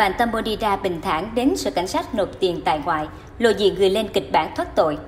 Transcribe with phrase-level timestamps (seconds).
[0.00, 3.06] bạn Tambodira bình thản đến sở cảnh sát nộp tiền tại ngoại,
[3.38, 4.98] lộ diện người lên kịch bản thoát tội.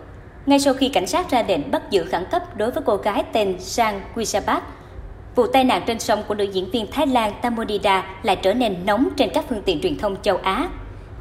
[0.46, 3.24] Ngay sau khi cảnh sát ra lệnh bắt giữ khẩn cấp đối với cô gái
[3.32, 4.62] tên Sang Quisabat,
[5.34, 8.76] vụ tai nạn trên sông của nữ diễn viên Thái Lan Tambodira lại trở nên
[8.86, 10.68] nóng trên các phương tiện truyền thông châu Á.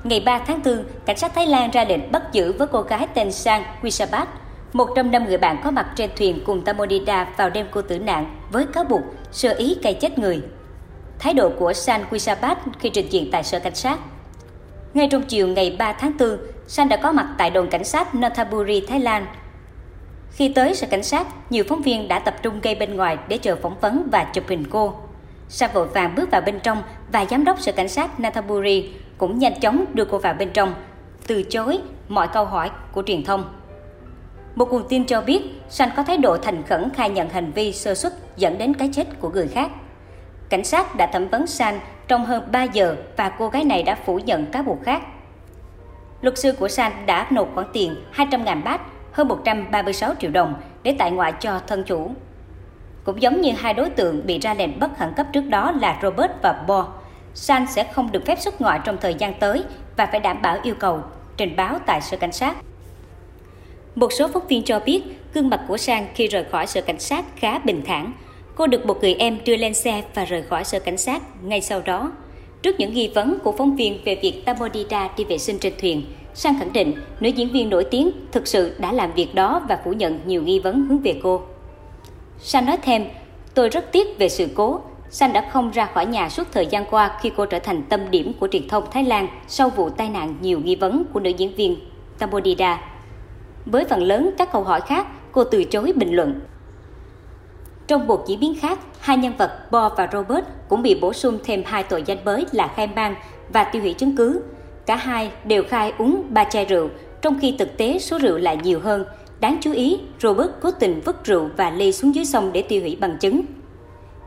[0.03, 3.07] Ngày 3 tháng 4, cảnh sát Thái Lan ra lệnh bắt giữ với cô gái
[3.13, 4.29] tên Sang Quisabat,
[4.73, 7.99] một trong năm người bạn có mặt trên thuyền cùng Tamodida vào đêm cô tử
[7.99, 9.01] nạn với cáo buộc
[9.31, 10.41] sơ ý gây chết người.
[11.21, 13.99] Thái độ của San Quisapat khi trình diện tại sở cảnh sát
[14.93, 16.37] ngay trong chiều ngày 3 tháng 4,
[16.67, 19.25] San đã có mặt tại đồn cảnh sát Nonthaburi, Thái Lan.
[20.31, 23.37] Khi tới sở cảnh sát, nhiều phóng viên đã tập trung gây bên ngoài để
[23.37, 24.93] chờ phỏng vấn và chụp hình cô.
[25.49, 29.39] San vội vàng bước vào bên trong và giám đốc sở cảnh sát Nonthaburi cũng
[29.39, 30.73] nhanh chóng đưa cô vào bên trong,
[31.27, 33.53] từ chối mọi câu hỏi của truyền thông.
[34.55, 37.73] Một nguồn tin cho biết, San có thái độ thành khẩn khai nhận hành vi
[37.73, 39.71] sơ suất dẫn đến cái chết của người khác.
[40.51, 43.95] Cảnh sát đã thẩm vấn San trong hơn 3 giờ và cô gái này đã
[44.05, 45.01] phủ nhận cáo buộc khác.
[46.21, 48.81] Luật sư của San đã nộp khoản tiền 200.000 baht,
[49.11, 52.11] hơn 136 triệu đồng để tại ngoại cho thân chủ.
[53.03, 55.99] Cũng giống như hai đối tượng bị ra lệnh bắt khẩn cấp trước đó là
[56.01, 56.87] Robert và Bo,
[57.33, 59.63] San sẽ không được phép xuất ngoại trong thời gian tới
[59.97, 61.01] và phải đảm bảo yêu cầu
[61.37, 62.55] trình báo tại sở cảnh sát.
[63.95, 65.03] Một số phóng viên cho biết
[65.33, 68.13] gương mặt của Sang khi rời khỏi sở cảnh sát khá bình thản,
[68.61, 71.61] Cô được một người em đưa lên xe và rời khỏi sở cảnh sát ngay
[71.61, 72.11] sau đó.
[72.61, 76.03] Trước những nghi vấn của phóng viên về việc Tamodita đi vệ sinh trên thuyền,
[76.33, 79.79] Sang khẳng định nữ diễn viên nổi tiếng thực sự đã làm việc đó và
[79.83, 81.41] phủ nhận nhiều nghi vấn hướng về cô.
[82.39, 83.05] Sang nói thêm,
[83.53, 84.81] tôi rất tiếc về sự cố.
[85.09, 88.11] Sang đã không ra khỏi nhà suốt thời gian qua khi cô trở thành tâm
[88.11, 91.29] điểm của truyền thông Thái Lan sau vụ tai nạn nhiều nghi vấn của nữ
[91.29, 91.77] diễn viên
[92.19, 92.81] Tamodida.
[93.65, 96.39] Với phần lớn các câu hỏi khác, cô từ chối bình luận.
[97.91, 101.37] Trong một diễn biến khác, hai nhân vật Bo và Robert cũng bị bổ sung
[101.43, 103.15] thêm hai tội danh mới là khai mang
[103.53, 104.41] và tiêu hủy chứng cứ.
[104.85, 106.89] Cả hai đều khai uống ba chai rượu,
[107.21, 109.05] trong khi thực tế số rượu lại nhiều hơn.
[109.39, 112.81] Đáng chú ý, Robert cố tình vứt rượu và ly xuống dưới sông để tiêu
[112.81, 113.41] hủy bằng chứng.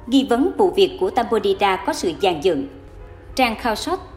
[0.06, 2.66] Nghi vấn vụ việc của Tambodida có sự dàn dựng.
[3.34, 3.74] Trang Khao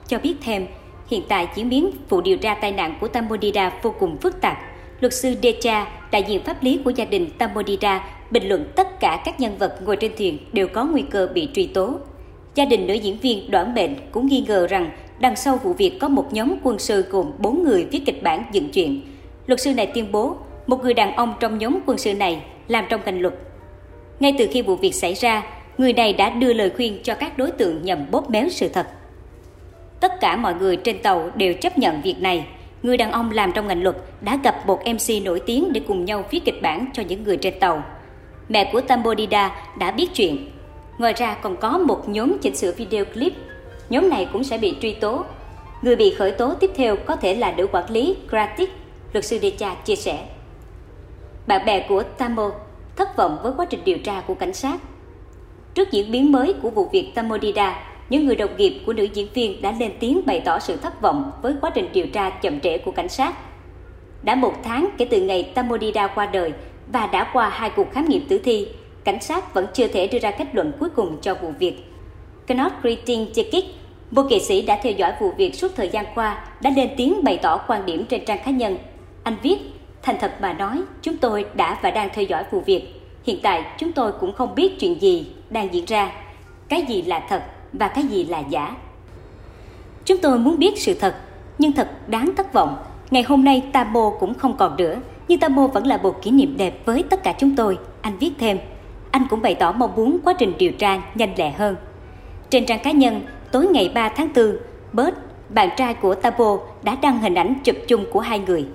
[0.07, 0.67] cho biết thêm,
[1.07, 4.57] hiện tại diễn biến vụ điều tra tai nạn của Tambodida vô cùng phức tạp.
[4.99, 9.21] Luật sư Decha, đại diện pháp lý của gia đình Tamodira, bình luận tất cả
[9.25, 11.93] các nhân vật ngồi trên thuyền đều có nguy cơ bị truy tố.
[12.55, 15.99] Gia đình nữ diễn viên Đoản Bệnh cũng nghi ngờ rằng đằng sau vụ việc
[15.99, 19.01] có một nhóm quân sư gồm 4 người viết kịch bản dựng chuyện.
[19.47, 20.35] Luật sư này tuyên bố
[20.67, 23.33] một người đàn ông trong nhóm quân sư này làm trong ngành luật.
[24.19, 25.43] Ngay từ khi vụ việc xảy ra,
[25.77, 28.87] người này đã đưa lời khuyên cho các đối tượng nhằm bóp méo sự thật.
[29.99, 32.45] Tất cả mọi người trên tàu đều chấp nhận việc này.
[32.83, 36.05] Người đàn ông làm trong ngành luật đã gặp một MC nổi tiếng để cùng
[36.05, 37.83] nhau viết kịch bản cho những người trên tàu
[38.49, 40.49] mẹ của Tambodida đã biết chuyện.
[40.97, 43.33] Ngoài ra còn có một nhóm chỉnh sửa video clip.
[43.89, 45.25] Nhóm này cũng sẽ bị truy tố.
[45.81, 48.69] Người bị khởi tố tiếp theo có thể là nữ quản lý Gratis,
[49.13, 50.25] luật sư Decha chia sẻ.
[51.47, 52.51] Bạn bè của Tamo
[52.95, 54.77] thất vọng với quá trình điều tra của cảnh sát.
[55.73, 59.27] Trước diễn biến mới của vụ việc Tamodida, những người đồng nghiệp của nữ diễn
[59.33, 62.59] viên đã lên tiếng bày tỏ sự thất vọng với quá trình điều tra chậm
[62.59, 63.33] trễ của cảnh sát.
[64.23, 66.53] Đã một tháng kể từ ngày Tamodida qua đời,
[66.91, 68.67] và đã qua hai cuộc khám nghiệm tử thi,
[69.03, 71.83] cảnh sát vẫn chưa thể đưa ra kết luận cuối cùng cho vụ việc.
[72.47, 73.65] Knot Kritin Chekik,
[74.11, 77.23] một nghệ sĩ đã theo dõi vụ việc suốt thời gian qua, đã lên tiếng
[77.23, 78.77] bày tỏ quan điểm trên trang cá nhân.
[79.23, 79.57] Anh viết,
[80.01, 82.81] thành thật mà nói, chúng tôi đã và đang theo dõi vụ việc.
[83.23, 86.11] Hiện tại chúng tôi cũng không biết chuyện gì đang diễn ra,
[86.69, 87.43] cái gì là thật
[87.79, 88.75] và cái gì là giả.
[90.05, 91.15] Chúng tôi muốn biết sự thật,
[91.57, 92.77] nhưng thật đáng thất vọng.
[93.11, 94.95] Ngày hôm nay Tabo cũng không còn nữa,
[95.27, 98.31] nhưng tabo vẫn là một kỷ niệm đẹp với tất cả chúng tôi, anh viết
[98.39, 98.57] thêm.
[99.11, 101.75] Anh cũng bày tỏ mong muốn quá trình điều tra nhanh lẹ hơn.
[102.49, 103.21] Trên trang cá nhân,
[103.51, 104.57] tối ngày 3 tháng 4,
[104.93, 105.15] Bert,
[105.49, 108.65] bạn trai của Tabo đã đăng hình ảnh chụp chung của hai người.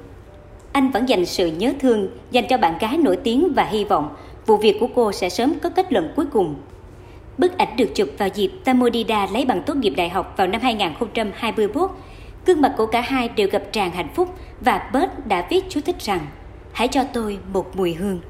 [0.72, 4.08] Anh vẫn dành sự nhớ thương dành cho bạn gái nổi tiếng và hy vọng
[4.46, 6.54] vụ việc của cô sẽ sớm có kết luận cuối cùng.
[7.38, 10.60] Bức ảnh được chụp vào dịp Tamodida lấy bằng tốt nghiệp đại học vào năm
[10.60, 11.90] 2021.
[12.46, 15.80] Gương mặt của cả hai đều gặp tràn hạnh phúc và Bert đã viết chú
[15.80, 16.26] thích rằng,
[16.72, 18.20] Hãy cho tôi một mùi hương